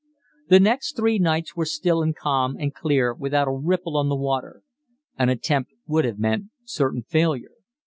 [0.49, 4.15] The next three nights were still and calm and clear without a ripple on the
[4.15, 4.63] water;
[5.19, 7.51] an attempt would have meant certain failure.